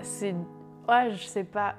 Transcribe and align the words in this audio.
C'est. 0.01 0.33
Ouais, 0.87 1.11
je 1.11 1.25
sais 1.25 1.43
pas. 1.43 1.75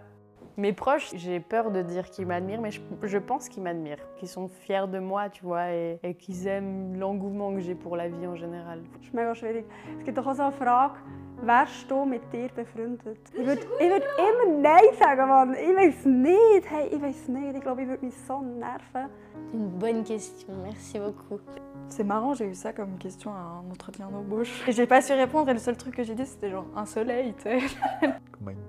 Mes 0.59 0.73
proches, 0.73 1.13
j'ai 1.15 1.39
peur 1.39 1.71
de 1.71 1.83
dire 1.83 2.11
qu'ils 2.11 2.27
m'admirent, 2.27 2.61
mais 2.61 2.73
je, 2.73 2.81
je 3.05 3.19
pense 3.19 3.49
qu'ils 3.49 3.63
m'admirent, 3.63 4.05
qu'ils 4.17 4.27
sont 4.27 4.49
fiers 4.49 4.89
de 4.89 4.99
moi, 4.99 5.29
tu 5.29 5.45
vois, 5.45 5.71
et, 5.71 6.01
et 6.03 6.15
qu'ils 6.15 6.49
aiment 6.49 6.99
l'engouement 6.99 7.55
que 7.55 7.61
j'ai 7.61 7.77
pour 7.77 7.97
la 7.97 8.09
vie 8.09 8.27
en 8.27 8.35
général. 8.35 8.83
Ist 9.01 9.15
mega 9.15 9.35
schwierig. 9.35 9.67
Es 10.01 10.05
gibt 10.05 10.19
doch 10.19 10.27
auch 10.27 10.35
so 10.35 10.43
eine 10.43 10.51
Frage, 10.51 10.95
wärst 11.43 11.89
du 11.89 12.05
mit 12.05 12.23
dir 12.33 12.49
befreundet? 12.49 13.21
Ich 13.35 13.47
würde 13.47 13.63
ich 13.79 13.89
würd 13.89 14.03
immer 14.19 14.59
Nein 14.61 14.95
sagen, 14.99 15.29
Mann. 15.29 15.55
Ich 15.55 15.77
weiß 15.77 16.07
nicht. 16.07 16.69
Hey, 16.69 16.89
ich 16.91 17.01
weiß 17.01 17.29
nicht. 17.29 17.55
Ich 17.55 17.61
glaube, 17.61 17.83
ich 17.83 17.89
würde 17.89 18.05
mich 18.05 18.17
so 18.27 18.41
nerven. 18.41 19.11
Une 19.53 19.79
bonne 19.79 20.03
question, 20.03 20.55
merci 20.65 20.99
beaucoup. 20.99 21.41
C'est 21.89 22.03
marrant, 22.03 22.35
j'ai 22.35 22.47
eu 22.47 22.55
ça 22.57 22.73
comme 22.73 22.99
question 22.99 23.31
à 23.31 23.63
un 23.63 23.71
entretien 23.71 24.11
d'embauche. 24.11 24.67
Et 24.67 24.73
j'ai 24.73 24.89
pas 24.89 25.03
su 25.03 25.13
répondre 25.13 25.51
et 25.51 25.53
le 25.53 25.61
seul 25.61 25.77
truc 25.77 25.95
que 25.95 26.03
j'ai 26.03 26.17
dit 26.17 26.27
c'était 26.27 26.51
genre 26.51 26.67
un 26.75 26.85
soleil, 26.85 27.33
tu 27.35 27.45
sais. 27.45 27.61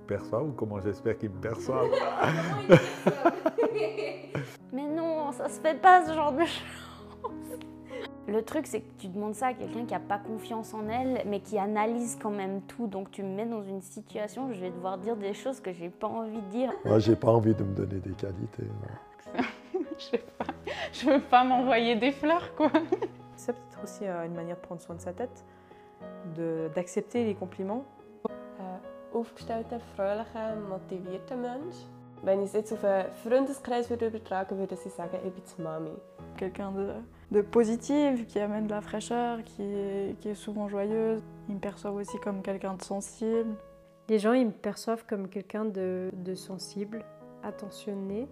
Comment 0.09 0.21
il 0.21 0.23
me 0.23 0.23
perçoit 0.23 0.43
ou 0.43 0.51
comment 0.51 0.79
j'espère 0.79 1.17
qu'il 1.17 1.29
me 1.29 1.39
perçoit 1.39 1.83
Mais 4.73 4.87
non, 4.87 5.31
ça 5.31 5.49
se 5.49 5.59
fait 5.59 5.79
pas 5.79 6.05
ce 6.05 6.13
genre 6.13 6.31
de 6.31 6.45
choses. 6.45 7.59
Le 8.27 8.43
truc, 8.43 8.67
c'est 8.67 8.81
que 8.81 8.91
tu 8.99 9.07
demandes 9.07 9.33
ça 9.33 9.47
à 9.47 9.53
quelqu'un 9.53 9.85
qui 9.85 9.93
n'a 9.93 9.99
pas 9.99 10.19
confiance 10.19 10.73
en 10.73 10.87
elle, 10.87 11.23
mais 11.25 11.39
qui 11.39 11.57
analyse 11.57 12.17
quand 12.21 12.29
même 12.29 12.61
tout. 12.63 12.87
Donc 12.87 13.09
tu 13.11 13.23
me 13.23 13.35
mets 13.35 13.45
dans 13.45 13.63
une 13.63 13.81
situation 13.81 14.47
où 14.47 14.53
je 14.53 14.59
vais 14.59 14.69
devoir 14.69 14.97
dire 14.99 15.15
des 15.15 15.33
choses 15.33 15.59
que 15.59 15.73
j'ai 15.73 15.89
pas 15.89 16.07
envie 16.07 16.41
de 16.41 16.49
dire. 16.49 16.71
Moi, 16.85 16.99
j'ai 16.99 17.15
pas 17.15 17.31
envie 17.31 17.55
de 17.55 17.63
me 17.63 17.75
donner 17.75 17.99
des 17.99 18.13
qualités. 18.13 18.67
je 19.97 20.03
sais 20.03 20.23
pas. 20.37 20.45
Je 20.93 21.09
veux 21.09 21.21
pas 21.21 21.43
m'envoyer 21.43 21.95
des 21.95 22.11
fleurs, 22.11 22.55
quoi. 22.55 22.71
C'est 23.35 23.53
peut-être 23.53 23.83
aussi 23.83 24.05
euh, 24.05 24.25
une 24.25 24.33
manière 24.33 24.57
de 24.57 24.61
prendre 24.61 24.81
soin 24.81 24.95
de 24.95 25.01
sa 25.01 25.13
tête, 25.13 25.43
d'accepter 26.75 27.25
les 27.25 27.35
compliments. 27.35 27.85
Aufgestellter, 29.13 29.79
fröhlicher, 29.95 30.55
motivierter 30.69 31.35
Mensch. 31.35 31.75
Wenn 32.21 32.41
ich 32.41 32.47
es 32.47 32.53
jetzt 32.53 32.73
auf 32.73 32.83
einen 32.83 33.11
Freundeskreis 33.23 33.89
würde 33.89 34.07
übertragen 34.07 34.57
würde, 34.57 34.75
ich 34.75 34.91
sagen, 34.93 35.17
ich 35.25 35.33
bin 35.33 35.43
die 35.57 35.61
Mami. 35.61 35.91
Quelqu'un 36.37 36.71
de, 36.73 36.93
de 37.31 37.41
positif, 37.41 38.27
qui 38.27 38.39
amène 38.39 38.67
de 38.67 38.71
la 38.71 38.81
fraîcheur, 38.81 39.43
qui 39.43 39.63
est, 39.63 40.19
qui 40.19 40.29
est 40.29 40.35
souvent 40.35 40.67
joyeuse. 40.67 41.21
Ils 41.47 41.55
me 41.55 41.59
perçoivent 41.59 41.95
aussi 41.95 42.17
comme 42.19 42.41
quelqu'un 42.41 42.73
de 42.73 42.83
sensible. 42.83 43.55
Les 44.09 44.19
gens, 44.19 44.33
ils 44.33 44.47
me 44.47 44.51
perçoivent 44.51 45.05
comme 45.05 45.29
quelqu'un 45.29 45.65
de, 45.65 46.11
de 46.13 46.35
sensible, 46.35 47.05
attentionné, 47.41 48.27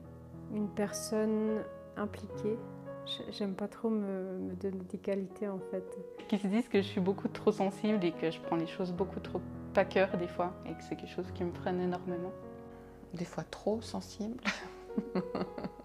une 0.53 0.67
personne 0.67 1.63
impliquée. 1.95 2.57
J'aime 3.29 3.53
pas 3.53 3.69
trop 3.69 3.89
me, 3.89 4.37
me 4.37 4.55
donner 4.55 4.83
des 4.89 4.97
qualités 4.97 5.47
en 5.47 5.59
fait. 5.71 5.97
Qui 6.27 6.37
se 6.37 6.47
disent 6.47 6.67
que 6.67 6.81
je 6.81 6.87
suis 6.87 6.99
beaucoup 6.99 7.29
trop 7.29 7.53
sensible 7.53 8.03
et 8.03 8.11
que 8.11 8.29
je 8.29 8.39
prends 8.41 8.57
les 8.57 8.67
choses 8.67 8.91
beaucoup 8.91 9.21
trop 9.21 9.39
à 9.77 9.85
cœur 9.85 10.09
des 10.17 10.27
fois, 10.27 10.53
et 10.65 10.73
que 10.73 10.83
c'est 10.83 10.95
quelque 10.95 11.13
chose 11.13 11.31
qui 11.33 11.43
me 11.43 11.53
freine 11.53 11.79
énormément. 11.81 12.31
Des 13.13 13.25
fois 13.25 13.43
trop 13.43 13.81
sensible. 13.81 14.43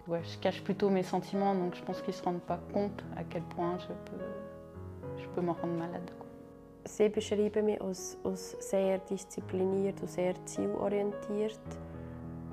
Ouais, 0.05 0.21
je 0.25 0.37
cache 0.39 0.61
plutôt 0.61 0.89
mes 0.89 1.03
sentiments, 1.03 1.55
donc 1.55 1.75
je 1.75 1.81
pense 1.81 2.01
qu'ils 2.01 2.13
se 2.13 2.21
rendent 2.23 2.41
pas 2.41 2.59
compte 2.73 3.05
à 3.15 3.23
quel 3.23 3.41
point 3.43 3.77
je 3.79 3.87
peux, 3.87 4.23
je 5.17 5.27
peux 5.29 5.39
m'en 5.39 5.53
rendre 5.53 5.75
malade. 5.75 6.11
quoi. 6.19 6.27
Sie 6.85 7.07
beschreiben 7.07 7.65
mich 7.65 7.81
als, 7.81 8.17
als 8.25 8.57
sehr 8.59 8.97
diszipliniert 8.97 10.01
und 10.01 10.09
sehr 10.09 10.33
zielorientiert. 10.45 11.57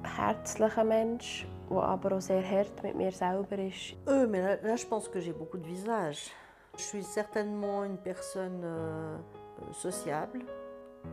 Herzlicher 0.04 0.84
Mensch, 0.84 1.44
der 1.68 1.82
aber 1.82 2.16
auch 2.16 2.20
sehr 2.20 2.42
hart 2.48 2.82
mit 2.84 2.94
mir 2.94 3.10
selber 3.10 3.58
ist. 3.58 3.96
Euh, 4.08 4.28
mais 4.28 4.40
là, 4.40 4.56
là, 4.62 4.76
je 4.76 4.86
pense 4.86 5.08
que 5.08 5.18
j'ai 5.18 5.32
beaucoup 5.32 5.58
de 5.58 5.66
visages. 5.66 6.30
Je 6.76 6.82
suis 6.82 7.02
certainement 7.02 7.82
une 7.82 7.98
personne 7.98 8.60
euh, 8.62 9.16
euh, 9.16 9.72
sociable, 9.72 10.42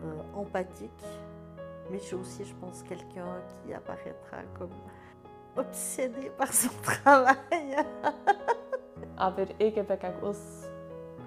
euh, 0.04 0.22
empathique, 0.36 1.06
mais 1.90 2.00
je 2.00 2.04
suis 2.04 2.16
aussi, 2.16 2.46
je 2.46 2.56
pense, 2.56 2.84
quelqu'un 2.84 3.42
qui 3.64 3.74
apparaîtra 3.74 4.38
comme 4.58 4.74
obsédé 5.56 6.30
par 6.38 6.52
son 6.54 6.70
travail. 6.82 7.38
Aber 9.18 9.48
ich 9.60 9.74
gegen 9.74 9.88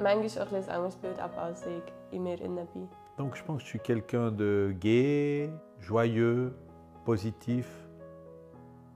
manchmal 0.00 0.42
auch 0.44 0.52
ein 0.52 0.62
bisschen 0.62 0.70
ein 0.70 0.76
anderes 0.76 0.96
Bild 0.96 1.18
ab, 1.18 1.36
als 1.38 1.66
ich 1.66 1.82
in 2.12 2.22
mir 2.22 2.40
innen 2.40 2.66
bin. 2.72 2.88
Donc, 3.16 3.36
je 3.36 3.42
pense 3.42 3.58
que 3.58 3.64
je 3.64 3.70
suis 3.70 3.80
quelqu'un 3.80 4.30
de 4.30 4.74
gai, 4.78 5.50
joyeux, 5.78 6.54
positif, 7.04 7.66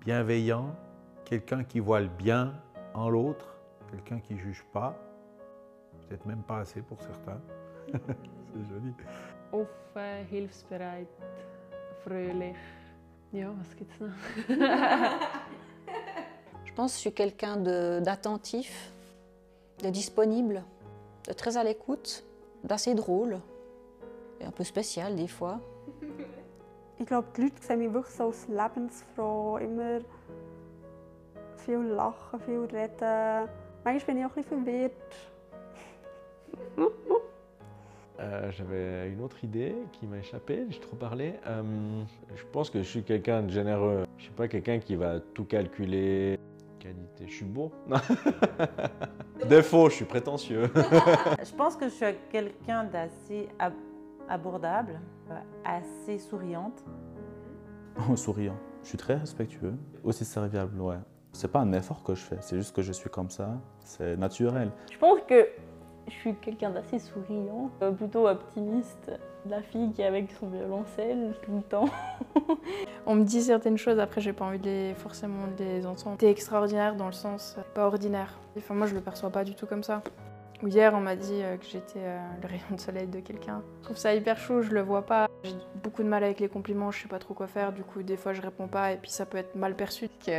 bienveillant, 0.00 0.74
quelqu'un 1.24 1.64
qui 1.64 1.80
voit 1.80 2.00
le 2.00 2.08
bien 2.08 2.54
en 2.94 3.10
l'autre, 3.10 3.56
quelqu'un 3.90 4.20
qui 4.20 4.34
ne 4.34 4.38
juge 4.38 4.64
pas, 4.72 4.96
peut-être 6.08 6.24
même 6.26 6.42
pas 6.42 6.58
assez 6.58 6.80
pour 6.80 7.00
certains. 7.02 7.40
C'est 7.92 8.64
joli. 8.68 8.94
Offen, 9.54 10.26
hilfsbereit, 10.30 11.08
fröhlich. 12.02 12.56
Ja, 13.32 13.52
was 13.58 13.76
gibt's 13.76 14.00
noch? 14.00 14.08
Je 16.64 16.72
pense 16.72 16.92
que 16.92 16.96
je 16.96 17.00
suis 17.02 17.12
quelqu'un 17.12 17.56
de- 17.56 18.00
d'attentif, 18.04 18.90
de, 19.82 19.90
disponible, 19.90 20.64
de 21.28 21.32
très 21.32 21.56
à 21.56 21.62
l'écoute, 21.62 22.24
d'assez 22.64 22.94
drôle 22.94 23.38
et 24.40 24.44
un 24.44 24.50
peu 24.50 24.64
spécial 24.64 25.14
des 25.14 25.28
fois. 25.28 25.60
Ich 27.00 27.06
glaube, 27.06 27.26
die 27.36 27.42
Leute 27.42 27.60
sehen 27.60 27.80
mich 27.80 27.92
wirklich 27.92 28.14
so 28.14 28.26
als 28.28 28.46
lebensfroh, 28.48 29.58
immer 29.58 29.98
viel 31.56 31.82
lachen, 31.88 32.40
viel 32.40 32.64
reden. 32.72 33.48
Manchmal 33.84 34.14
bin 34.14 34.18
ich 34.18 34.24
auch 34.26 34.36
ein 34.36 34.42
bisschen 34.42 34.64
verwirrt. 34.64 34.92
Euh, 38.20 38.50
J'avais 38.52 39.10
une 39.10 39.20
autre 39.22 39.42
idée 39.42 39.74
qui 39.92 40.06
m'a 40.06 40.18
échappé, 40.18 40.66
j'ai 40.70 40.78
trop 40.80 40.96
parlé. 40.96 41.34
Euh, 41.46 41.62
je 42.36 42.44
pense 42.52 42.70
que 42.70 42.78
je 42.78 42.84
suis 42.88 43.02
quelqu'un 43.02 43.42
de 43.42 43.50
généreux. 43.50 44.04
Je 44.18 44.24
suis 44.24 44.32
pas 44.32 44.46
quelqu'un 44.48 44.78
qui 44.78 44.94
va 44.94 45.18
tout 45.20 45.44
calculer. 45.44 46.38
Qualité, 46.78 47.26
je 47.26 47.32
suis 47.34 47.44
beau. 47.44 47.72
Défaut, 49.48 49.88
je 49.90 49.94
suis 49.96 50.04
prétentieux. 50.04 50.70
Je 51.44 51.54
pense 51.56 51.76
que 51.76 51.86
je 51.88 51.94
suis 51.94 52.06
quelqu'un 52.30 52.84
d'assez 52.84 53.48
ab- 53.58 53.72
abordable, 54.28 55.00
euh, 55.30 55.34
assez 55.64 56.18
souriante. 56.18 56.84
En 58.08 58.16
souriant. 58.16 58.56
Je 58.82 58.88
suis 58.90 58.98
très 58.98 59.14
respectueux, 59.14 59.74
aussi 60.02 60.24
serviable, 60.24 60.78
ouais. 60.80 60.96
C'est 61.32 61.50
pas 61.50 61.60
un 61.60 61.72
effort 61.72 62.02
que 62.04 62.14
je 62.14 62.20
fais, 62.22 62.36
c'est 62.40 62.56
juste 62.56 62.76
que 62.76 62.82
je 62.82 62.92
suis 62.92 63.10
comme 63.10 63.30
ça, 63.30 63.58
c'est 63.80 64.16
naturel. 64.16 64.70
Je 64.92 64.98
pense 64.98 65.18
que 65.26 65.48
je 66.08 66.12
suis 66.12 66.34
quelqu'un 66.36 66.70
d'assez 66.70 66.98
souriant, 66.98 67.70
euh, 67.82 67.90
plutôt 67.92 68.28
optimiste. 68.28 69.10
La 69.46 69.60
fille 69.60 69.92
qui 69.92 70.00
est 70.00 70.06
avec 70.06 70.30
son 70.32 70.48
violoncelle 70.48 71.34
tout 71.42 71.56
le 71.56 71.62
temps. 71.62 71.88
On 73.06 73.14
me 73.14 73.24
dit 73.24 73.42
certaines 73.42 73.76
choses, 73.76 73.98
après 73.98 74.20
j'ai 74.22 74.32
pas 74.32 74.46
envie 74.46 74.58
de 74.58 74.64
les, 74.64 74.94
forcément 74.94 75.46
de 75.58 75.62
les 75.64 75.86
entendre. 75.86 76.16
T'es 76.16 76.30
extraordinaire 76.30 76.94
dans 76.96 77.06
le 77.06 77.12
sens 77.12 77.56
euh, 77.58 77.62
pas 77.74 77.86
ordinaire. 77.86 78.38
Enfin 78.56 78.74
moi 78.74 78.86
je 78.86 78.94
le 78.94 79.00
perçois 79.02 79.30
pas 79.30 79.44
du 79.44 79.54
tout 79.54 79.66
comme 79.66 79.82
ça. 79.82 80.02
Ou 80.62 80.68
Hier 80.68 80.94
on 80.94 81.00
m'a 81.00 81.14
dit 81.16 81.42
euh, 81.42 81.58
que 81.58 81.66
j'étais 81.66 82.00
le 82.40 82.48
rayon 82.48 82.64
de 82.70 82.80
soleil 82.80 83.06
de 83.06 83.20
quelqu'un. 83.20 83.60
Je 83.80 83.84
trouve 83.84 83.96
ça 83.98 84.14
hyper 84.14 84.38
chaud, 84.38 84.62
je 84.62 84.70
le 84.70 84.80
vois 84.80 85.02
pas. 85.04 85.26
J'ai 85.42 85.52
beaucoup 85.82 86.02
de 86.02 86.08
mal 86.08 86.24
avec 86.24 86.40
les 86.40 86.48
compliments, 86.48 86.90
je 86.90 87.02
sais 87.02 87.08
pas 87.08 87.18
trop 87.18 87.34
quoi 87.34 87.46
faire, 87.46 87.72
du 87.74 87.82
coup 87.82 88.02
des 88.02 88.16
fois 88.16 88.32
je 88.32 88.40
réponds 88.40 88.68
pas 88.68 88.92
et 88.92 88.96
puis 88.96 89.10
ça 89.10 89.26
peut 89.26 89.36
être 89.36 89.54
mal 89.56 89.74
perçu. 89.76 90.08
Que 90.24 90.30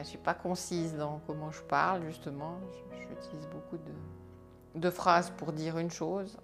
je 0.00 0.04
suis 0.04 0.18
pas 0.18 0.34
concise 0.34 0.94
dans 0.96 1.20
comment 1.26 1.50
je 1.50 1.62
parle, 1.62 2.02
justement. 2.06 2.58
Je- 2.72 2.98
J'utilise 3.20 3.48
beaucoup 3.48 3.78
de, 3.78 3.90
de 4.74 4.90
phrases 4.90 5.30
pour 5.30 5.52
dire 5.52 5.78
une 5.78 5.90
chose. 5.90 6.36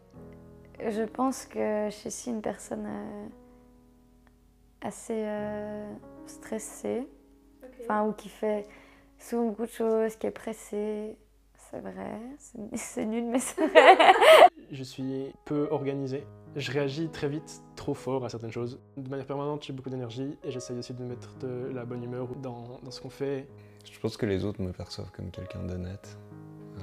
Je 0.80 1.02
pense 1.02 1.46
que 1.46 1.86
je 1.90 1.94
suis 1.94 2.08
aussi 2.08 2.30
une 2.30 2.42
personne 2.42 2.86
euh, 2.86 3.26
assez 4.82 5.14
euh, 5.26 5.92
stressée, 6.26 7.08
enfin, 7.82 8.06
ou 8.06 8.12
qui 8.12 8.28
fait 8.28 8.66
souvent 9.18 9.46
beaucoup 9.46 9.62
de 9.66 9.70
choses, 9.70 10.16
qui 10.16 10.26
est 10.26 10.30
pressée. 10.32 11.16
C'est 11.70 11.80
vrai, 11.80 12.20
c'est- 12.38 12.58
c'est 12.76 13.06
nul, 13.06 13.24
mais 13.26 13.38
c'est 13.38 13.66
vrai. 13.66 13.96
Je 14.70 14.82
suis 14.82 15.32
peu 15.44 15.68
organisé. 15.70 16.26
Je 16.56 16.70
réagis 16.72 17.08
très 17.08 17.28
vite, 17.28 17.62
trop 17.76 17.94
fort 17.94 18.24
à 18.24 18.28
certaines 18.28 18.50
choses. 18.52 18.80
De 18.96 19.08
manière 19.08 19.26
permanente, 19.26 19.62
j'ai 19.64 19.72
beaucoup 19.72 19.90
d'énergie 19.90 20.36
et 20.42 20.50
j'essaye 20.50 20.78
aussi 20.78 20.94
de 20.94 21.02
mettre 21.04 21.36
de 21.38 21.70
la 21.72 21.84
bonne 21.84 22.02
humeur 22.02 22.28
dans, 22.36 22.78
dans 22.82 22.90
ce 22.90 23.00
qu'on 23.00 23.10
fait. 23.10 23.46
Je 23.90 23.98
pense 24.00 24.16
que 24.16 24.26
les 24.26 24.44
autres 24.44 24.62
me 24.62 24.72
perçoivent 24.72 25.10
comme 25.12 25.30
quelqu'un 25.30 25.62
d'honnête, 25.64 26.16
euh, 26.78 26.80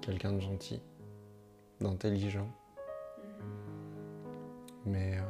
quelqu'un 0.00 0.32
de 0.32 0.40
gentil, 0.40 0.80
d'intelligent, 1.80 2.48
mais, 4.86 5.18
euh, 5.18 5.22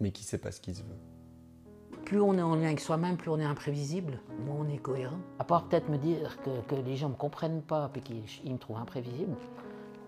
mais 0.00 0.10
qui 0.10 0.24
sait 0.24 0.38
pas 0.38 0.50
ce 0.50 0.60
qu'il 0.60 0.74
se 0.74 0.82
veut. 0.82 0.98
Plus 2.04 2.20
on 2.20 2.34
est 2.36 2.42
en 2.42 2.56
lien 2.56 2.66
avec 2.66 2.80
soi-même, 2.80 3.16
plus 3.16 3.30
on 3.30 3.38
est 3.38 3.44
imprévisible, 3.44 4.20
moins 4.44 4.66
on 4.66 4.68
est 4.68 4.78
cohérent. 4.78 5.20
À 5.38 5.44
part 5.44 5.68
peut-être 5.68 5.88
me 5.88 5.98
dire 5.98 6.38
que, 6.42 6.60
que 6.68 6.74
les 6.74 6.96
gens 6.96 7.08
ne 7.08 7.12
me 7.14 7.18
comprennent 7.18 7.62
pas 7.62 7.90
et 7.94 8.00
qu'ils 8.00 8.24
ils 8.44 8.52
me 8.52 8.58
trouvent 8.58 8.76
imprévisible, 8.76 9.36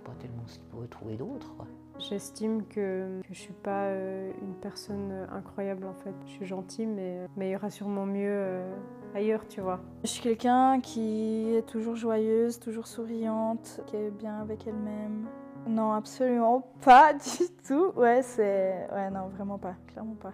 pas 0.05 0.13
tellement 0.21 0.43
ce 0.47 0.59
qu'ils 0.59 0.69
pourraient 0.69 0.89
trouver 0.89 1.17
d'autres. 1.17 1.53
J'estime 1.99 2.67
que, 2.67 3.21
que 3.23 3.33
je 3.33 3.39
suis 3.39 3.53
pas 3.53 3.85
euh, 3.85 4.33
une 4.43 4.55
personne 4.55 5.27
incroyable 5.33 5.87
en 5.87 5.95
fait. 5.95 6.15
Je 6.27 6.33
suis 6.33 6.47
gentille, 6.47 6.87
mais, 6.87 7.27
mais 7.37 7.51
il 7.51 7.53
y 7.53 7.57
aura 7.57 7.71
sûrement 7.71 8.05
mieux 8.05 8.29
euh, 8.29 8.77
ailleurs, 9.15 9.47
tu 9.49 9.61
vois. 9.61 9.81
Je 10.03 10.09
suis 10.09 10.23
quelqu'un 10.23 10.81
qui 10.81 11.55
est 11.57 11.63
toujours 11.67 11.97
joyeuse, 11.97 12.59
toujours 12.59 12.87
souriante, 12.87 13.81
qui 13.87 13.97
est 13.97 14.11
bien 14.11 14.41
avec 14.41 14.67
elle-même. 14.67 15.27
Non, 15.67 15.93
absolument 15.93 16.67
pas 16.83 17.13
du 17.15 17.47
tout. 17.67 17.93
Ouais, 17.97 18.23
c'est. 18.23 18.87
Ouais, 18.93 19.11
non, 19.11 19.29
vraiment 19.29 19.59
pas, 19.59 19.75
clairement 19.87 20.15
pas. 20.17 20.33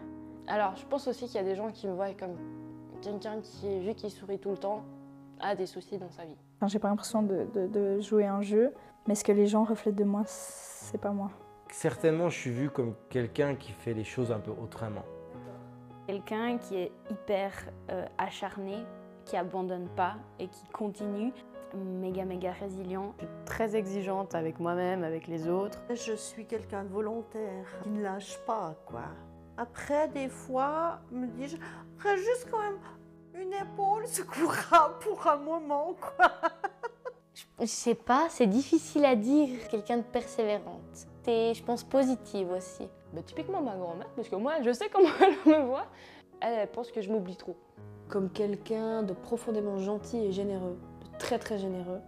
Alors, 0.49 0.75
je 0.77 0.85
pense 0.87 1.06
aussi 1.06 1.27
qu'il 1.27 1.37
y 1.37 1.38
a 1.38 1.44
des 1.44 1.55
gens 1.55 1.71
qui 1.71 1.87
me 1.87 1.93
voient 1.93 2.12
comme 2.19 2.37
quelqu'un 3.03 3.41
qui, 3.41 3.79
vu 3.81 3.94
qu'il 3.94 4.11
sourit 4.11 4.38
tout 4.38 4.50
le 4.50 4.56
temps, 4.59 4.82
a 5.41 5.55
des 5.55 5.67
soucis 5.67 5.97
dans 5.99 6.11
sa 6.11 6.25
vie. 6.25 6.37
Enfin, 6.56 6.67
J'ai 6.67 6.79
pas 6.79 6.88
l'impression 6.88 7.23
de, 7.23 7.47
de- 7.55 7.67
de 7.69 8.00
jouer 8.00 8.27
un 8.27 8.43
jeu, 8.43 8.73
mais 9.06 9.15
ce 9.15 9.23
que 9.25 9.32
les 9.32 9.47
gens 9.47 9.65
reflètent 9.65 9.94
de 9.94 10.05
moi, 10.05 10.23
c'est 10.27 11.00
pas 11.00 11.11
moi. 11.12 11.31
Certainement, 11.71 12.29
je 12.29 12.37
suis 12.38 12.50
vu 12.50 12.69
comme 12.69 12.94
quelqu'un 13.09 13.55
qui 13.55 13.71
fait 13.73 13.94
les 13.94 14.03
choses 14.05 14.32
un 14.32 14.41
peu 14.41 14.50
autrement. 14.50 15.05
Quelqu'un 16.10 16.58
qui 16.58 16.74
est 16.74 16.90
hyper 17.08 17.52
euh, 17.92 18.04
acharné, 18.18 18.74
qui 19.24 19.36
abandonne 19.36 19.86
pas 19.90 20.16
et 20.40 20.48
qui 20.48 20.66
continue, 20.72 21.32
méga 21.72 22.24
méga 22.24 22.50
résilient. 22.50 23.14
Très 23.46 23.76
exigeante 23.76 24.34
avec 24.34 24.58
moi-même, 24.58 25.04
avec 25.04 25.28
les 25.28 25.48
autres. 25.48 25.78
Je 25.88 26.14
suis 26.14 26.46
quelqu'un 26.46 26.82
de 26.82 26.88
volontaire, 26.88 27.64
qui 27.84 27.90
ne 27.90 28.02
lâche 28.02 28.36
pas, 28.44 28.74
quoi. 28.86 29.04
Après, 29.56 30.08
des 30.08 30.28
fois, 30.28 30.98
me 31.12 31.28
dis-je, 31.28 31.58
après, 31.94 32.16
juste 32.16 32.48
quand 32.50 32.58
même 32.58 32.80
une 33.40 33.52
épaule 33.52 34.04
secourra 34.08 34.98
pour 34.98 35.24
un 35.28 35.36
moment, 35.36 35.94
quoi. 35.94 36.32
Je 37.60 37.66
sais 37.66 37.94
pas, 37.94 38.26
c'est 38.30 38.48
difficile 38.48 39.04
à 39.04 39.14
dire. 39.14 39.68
Quelqu'un 39.68 39.98
de 39.98 40.02
persévérante. 40.02 41.06
T'es, 41.22 41.54
je 41.54 41.62
pense, 41.62 41.84
positive 41.84 42.50
aussi. 42.50 42.88
Bah, 43.12 43.22
typiquement 43.24 43.60
ma 43.62 43.76
grand-mère, 43.76 44.08
parce 44.16 44.28
que 44.28 44.36
moi, 44.36 44.62
je 44.62 44.72
sais 44.72 44.88
comment 44.92 45.08
elle 45.46 45.52
me 45.52 45.66
voit. 45.66 45.86
Elle, 46.40 46.54
elle 46.60 46.68
pense 46.70 46.90
que 46.92 47.00
je 47.00 47.10
m'oublie 47.12 47.36
trop. 47.36 47.56
Comme 48.08 48.30
quelqu'un 48.30 49.02
de 49.02 49.12
profondément 49.12 49.78
gentil 49.78 50.18
et 50.18 50.32
généreux, 50.32 50.76
de 51.12 51.18
très 51.18 51.38
très 51.38 51.58
généreux, 51.58 52.00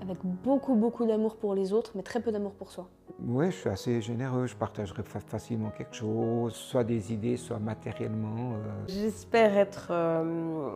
avec 0.00 0.18
beaucoup 0.24 0.74
beaucoup 0.74 1.06
d'amour 1.06 1.36
pour 1.36 1.54
les 1.54 1.72
autres, 1.72 1.92
mais 1.94 2.02
très 2.02 2.20
peu 2.20 2.32
d'amour 2.32 2.52
pour 2.54 2.70
soi. 2.70 2.88
Oui, 3.20 3.46
je 3.50 3.56
suis 3.56 3.68
assez 3.70 4.00
généreux, 4.00 4.46
je 4.46 4.56
partagerai 4.56 5.02
fa- 5.02 5.20
facilement 5.20 5.70
quelque 5.70 5.94
chose, 5.94 6.52
soit 6.54 6.82
des 6.84 7.12
idées, 7.12 7.36
soit 7.36 7.58
matériellement. 7.58 8.54
euh. 8.54 8.84
J'espère 8.88 9.56
être 9.56 9.88
euh, 9.90 10.70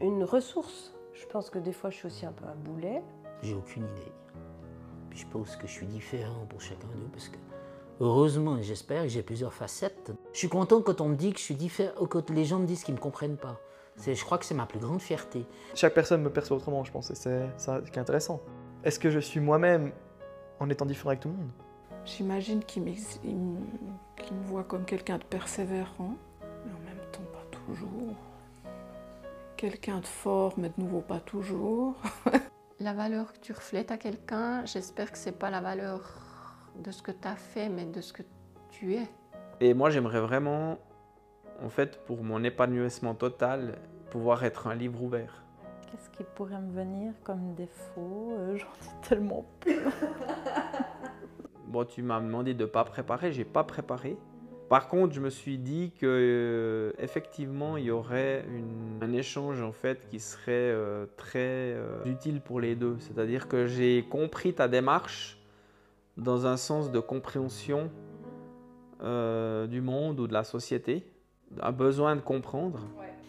une 0.00 0.24
ressource. 0.24 0.94
Je 1.12 1.26
pense 1.26 1.50
que 1.50 1.58
des 1.58 1.72
fois, 1.72 1.90
je 1.90 1.96
suis 1.96 2.06
aussi 2.06 2.24
un 2.26 2.32
peu 2.32 2.46
un 2.46 2.54
boulet. 2.54 3.02
J'ai 3.42 3.54
aucune 3.54 3.84
idée. 3.84 4.12
Puis 5.10 5.18
je 5.20 5.26
pense 5.26 5.56
que 5.56 5.66
je 5.66 5.72
suis 5.72 5.86
différent 5.86 6.46
pour 6.48 6.60
chacun 6.60 6.88
d'eux 6.96 7.08
parce 7.12 7.28
que 7.28 7.36
heureusement, 8.00 8.56
et 8.56 8.62
j'espère 8.62 9.02
que 9.02 9.08
j'ai 9.08 9.22
plusieurs 9.22 9.52
facettes. 9.52 10.12
Je 10.32 10.38
suis 10.38 10.48
content 10.48 10.80
quand 10.82 11.00
on 11.00 11.08
me 11.08 11.16
dit 11.16 11.32
que 11.32 11.38
je 11.38 11.44
suis 11.44 11.54
différent, 11.54 12.06
quand 12.06 12.30
les 12.30 12.44
gens 12.44 12.58
me 12.58 12.66
disent 12.66 12.84
qu'ils 12.84 12.94
ne 12.94 12.98
me 12.98 13.02
comprennent 13.02 13.36
pas. 13.36 13.60
C'est- 13.96 14.14
Je 14.14 14.24
crois 14.24 14.38
que 14.38 14.44
c'est 14.44 14.54
ma 14.54 14.66
plus 14.66 14.78
grande 14.78 15.00
fierté. 15.00 15.46
Chaque 15.74 15.94
personne 15.94 16.22
me 16.22 16.30
perçoit 16.30 16.56
autrement, 16.56 16.82
je 16.84 16.92
pense, 16.92 17.10
et 17.10 17.14
c'est 17.14 17.46
ça 17.58 17.80
qui 17.80 17.90
est 17.90 17.98
intéressant. 17.98 18.40
Est-ce 18.84 18.98
que 18.98 19.10
je 19.10 19.18
suis 19.20 19.40
moi-même 19.40 19.92
en 20.60 20.68
étant 20.70 20.86
différent 20.86 21.10
avec 21.10 21.20
tout 21.20 21.28
le 21.28 21.34
monde? 21.34 21.50
J'imagine 22.04 22.64
qu'il 22.64 22.82
me 22.82 24.44
voit 24.44 24.64
comme 24.64 24.84
quelqu'un 24.84 25.18
de 25.18 25.24
persévérant, 25.24 26.14
mais 26.40 26.72
en 26.72 26.84
même 26.84 27.04
temps 27.12 27.20
pas 27.32 27.44
toujours. 27.50 28.16
Quelqu'un 29.56 30.00
de 30.00 30.06
fort, 30.06 30.54
mais 30.56 30.70
de 30.76 30.82
nouveau 30.82 31.00
pas 31.00 31.20
toujours. 31.20 31.94
La 32.80 32.92
valeur 32.94 33.32
que 33.32 33.38
tu 33.38 33.52
reflètes 33.52 33.92
à 33.92 33.96
quelqu'un, 33.98 34.64
j'espère 34.64 35.12
que 35.12 35.18
c'est 35.18 35.38
pas 35.38 35.50
la 35.50 35.60
valeur 35.60 36.00
de 36.76 36.90
ce 36.90 37.02
que 37.02 37.10
tu 37.12 37.28
as 37.28 37.36
fait, 37.36 37.68
mais 37.68 37.84
de 37.84 38.00
ce 38.00 38.12
que 38.12 38.22
tu 38.70 38.94
es. 38.94 39.06
Et 39.60 39.74
moi, 39.74 39.90
j'aimerais 39.90 40.20
vraiment, 40.20 40.78
en 41.62 41.68
fait, 41.68 42.04
pour 42.04 42.22
mon 42.24 42.42
épanouissement 42.44 43.14
total, 43.14 43.78
pouvoir 44.10 44.44
être 44.44 44.66
un 44.66 44.74
livre 44.74 45.02
ouvert. 45.02 45.42
Qu'est-ce 45.90 46.10
qui 46.10 46.24
pourrait 46.34 46.60
me 46.60 46.72
venir 46.72 47.12
comme 47.22 47.54
défaut? 47.54 48.34
Euh, 48.38 48.56
J'en 48.56 48.66
ai 48.66 49.08
tellement 49.08 49.44
peu. 49.60 49.74
Bon, 51.66 51.84
tu 51.84 52.02
m'as 52.02 52.20
demandé 52.20 52.54
de 52.54 52.64
pas 52.64 52.84
préparer, 52.84 53.32
j'ai 53.32 53.44
pas 53.44 53.64
préparé. 53.64 54.16
Par 54.68 54.88
contre, 54.88 55.12
je 55.14 55.20
me 55.20 55.28
suis 55.30 55.58
dit 55.58 55.92
que 55.98 56.06
euh, 56.06 56.92
effectivement, 56.98 57.76
il 57.76 57.84
y 57.84 57.90
aurait 57.90 58.44
une- 58.48 58.98
un 59.02 59.12
échange 59.12 59.60
en 59.62 59.72
fait 59.72 60.06
qui 60.08 60.18
serait 60.18 60.50
euh, 60.52 61.04
très 61.18 61.38
euh, 61.74 62.02
utile 62.06 62.40
pour 62.40 62.58
les 62.58 62.74
deux. 62.74 62.96
C'est-à-dire 63.00 63.48
que 63.48 63.66
j'ai 63.66 64.06
compris 64.10 64.54
ta 64.54 64.68
démarche 64.68 65.38
dans 66.16 66.46
un 66.46 66.56
sens 66.56 66.90
de 66.90 67.00
compréhension 67.00 67.90
euh, 69.02 69.66
du 69.66 69.80
monde 69.80 70.20
ou 70.20 70.26
de 70.26 70.32
la 70.32 70.44
société, 70.44 71.06
un 71.60 71.72
besoin 71.72 72.16
de 72.16 72.20
comprendre. 72.20 72.80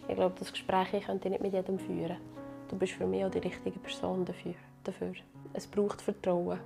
Ich 0.10 0.16
glaube, 0.16 0.36
das 0.38 0.52
Gespräch 0.52 0.90
hier 0.90 1.00
könnte 1.00 1.28
ich 1.28 1.32
nicht 1.32 1.42
mit 1.42 1.54
jedem 1.54 1.80
führen. 1.80 2.18
Du 2.70 2.76
bist 2.76 2.94
für 2.94 3.06
mich 3.06 3.24
auch 3.24 3.32
die 3.32 3.40
richtige 3.40 3.80
Person 3.80 4.26
dafür. 4.26 4.56
dafür. 4.84 5.14
Es 5.54 5.68
braucht 5.68 6.02
Vertrauen. 6.02 6.60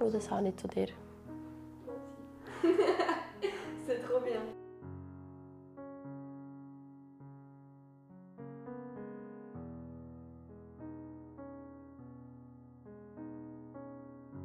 Und 0.00 0.14
das 0.14 0.30
habe 0.30 0.48
ich 0.48 0.56
zu 0.56 0.68
dir. 0.68 0.88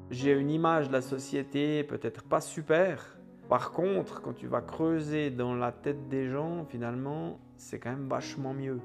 J'ai 0.10 0.32
une 0.32 0.50
image 0.50 0.88
de 0.88 0.94
la 0.94 1.02
société 1.02 1.84
peut-être 1.84 2.24
pas 2.24 2.40
super. 2.40 3.18
Par 3.50 3.72
contre, 3.72 4.22
quand 4.22 4.34
tu 4.34 4.48
vas 4.48 4.62
creuser 4.62 5.32
dans 5.32 5.54
la 5.54 5.74
tête 5.74 6.08
des 6.08 6.30
gens, 6.30 6.66
finalement, 6.70 7.40
c'est 7.58 7.78
quand 7.78 7.90
même 7.90 8.08
vachement 8.08 8.54
mieux. 8.54 8.80